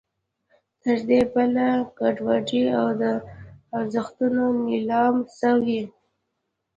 تر 0.81 0.97
دې 1.09 1.21
بله 1.33 1.67
ګډوډي 1.97 2.63
او 2.79 2.87
د 3.01 3.03
ارزښتونو 3.77 4.43
نېلام 4.67 5.15
څه 5.37 5.49
وي. 5.63 5.81